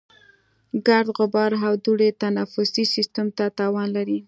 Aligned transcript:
ګرد، 0.87 1.07
غبار 1.17 1.51
او 1.65 1.73
دوړې 1.83 2.09
تنفسي 2.21 2.83
سیستم 2.95 3.27
ته 3.37 3.45
تاوان 3.59 3.87
لري. 3.97 4.17